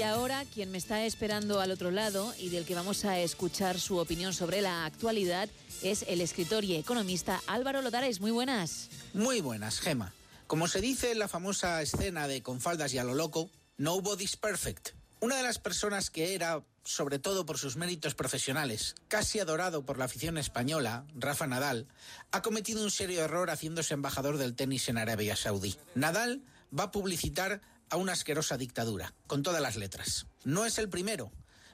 [0.00, 3.78] Y ahora quien me está esperando al otro lado y del que vamos a escuchar
[3.78, 5.50] su opinión sobre la actualidad
[5.82, 8.18] es el escritor y economista Álvaro Lodares.
[8.18, 8.88] Muy buenas.
[9.12, 10.14] Muy buenas, Gema.
[10.46, 14.36] Como se dice en la famosa escena de Con faldas y a lo loco, nobody's
[14.36, 14.94] perfect.
[15.20, 19.98] Una de las personas que era, sobre todo por sus méritos profesionales, casi adorado por
[19.98, 21.88] la afición española, Rafa Nadal,
[22.30, 25.76] ha cometido un serio error haciéndose embajador del tenis en Arabia Saudí.
[25.94, 27.60] Nadal va a publicitar
[27.90, 30.26] a una asquerosa dictadura, con todas las letras.
[30.44, 31.32] No es el primero,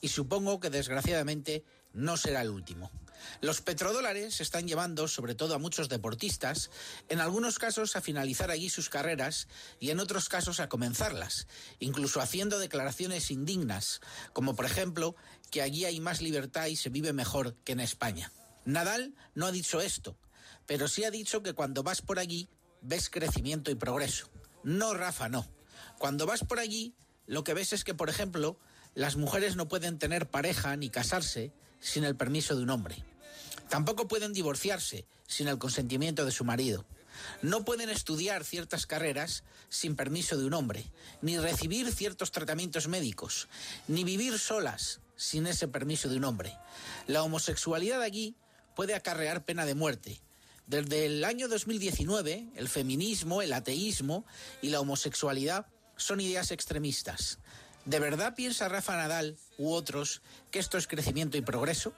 [0.00, 2.90] y supongo que desgraciadamente no será el último.
[3.40, 6.70] Los petrodólares están llevando, sobre todo a muchos deportistas,
[7.08, 9.48] en algunos casos a finalizar allí sus carreras
[9.80, 11.46] y en otros casos a comenzarlas,
[11.78, 14.00] incluso haciendo declaraciones indignas,
[14.32, 15.16] como por ejemplo
[15.50, 18.32] que allí hay más libertad y se vive mejor que en España.
[18.64, 20.16] Nadal no ha dicho esto,
[20.66, 22.48] pero sí ha dicho que cuando vas por allí
[22.82, 24.30] ves crecimiento y progreso.
[24.62, 25.57] No, Rafa, no.
[25.98, 26.94] Cuando vas por allí,
[27.26, 28.56] lo que ves es que, por ejemplo,
[28.94, 33.04] las mujeres no pueden tener pareja ni casarse sin el permiso de un hombre.
[33.68, 36.84] Tampoco pueden divorciarse sin el consentimiento de su marido.
[37.42, 40.90] No pueden estudiar ciertas carreras sin permiso de un hombre,
[41.20, 43.48] ni recibir ciertos tratamientos médicos,
[43.86, 46.56] ni vivir solas sin ese permiso de un hombre.
[47.06, 48.36] La homosexualidad allí
[48.74, 50.20] puede acarrear pena de muerte.
[50.68, 54.26] Desde el año 2019, el feminismo, el ateísmo
[54.60, 55.64] y la homosexualidad
[55.96, 57.38] son ideas extremistas.
[57.86, 61.94] ¿De verdad piensa Rafa Nadal u otros que esto es crecimiento y progreso?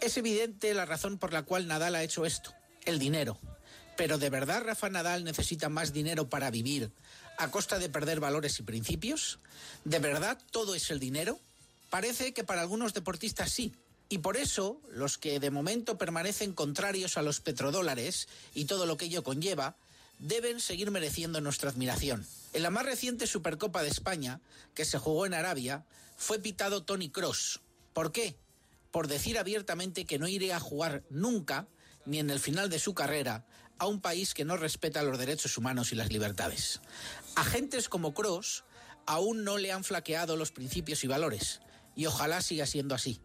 [0.00, 2.52] Es evidente la razón por la cual Nadal ha hecho esto,
[2.86, 3.38] el dinero.
[3.96, 6.90] Pero ¿de verdad Rafa Nadal necesita más dinero para vivir
[7.38, 9.38] a costa de perder valores y principios?
[9.84, 11.38] ¿De verdad todo es el dinero?
[11.88, 13.76] Parece que para algunos deportistas sí.
[14.08, 18.96] Y por eso los que de momento permanecen contrarios a los petrodólares y todo lo
[18.96, 19.76] que ello conlleva,
[20.18, 22.26] deben seguir mereciendo nuestra admiración.
[22.54, 24.40] En la más reciente Supercopa de España,
[24.74, 25.84] que se jugó en Arabia,
[26.16, 27.60] fue pitado Tony Cross.
[27.92, 28.36] ¿Por qué?
[28.90, 31.68] Por decir abiertamente que no iré a jugar nunca,
[32.06, 33.44] ni en el final de su carrera,
[33.76, 36.80] a un país que no respeta los derechos humanos y las libertades.
[37.36, 38.64] Agentes como Cross
[39.04, 41.60] aún no le han flaqueado los principios y valores,
[41.94, 43.20] y ojalá siga siendo así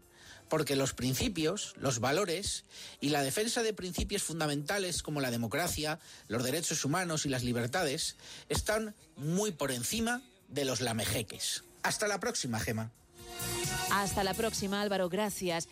[0.48, 2.64] porque los principios, los valores
[3.00, 8.16] y la defensa de principios fundamentales como la democracia, los derechos humanos y las libertades
[8.48, 11.64] están muy por encima de los lamejeques.
[11.82, 12.90] Hasta la próxima, Gema.
[13.90, 15.08] Hasta la próxima, Álvaro.
[15.08, 15.68] Gracias.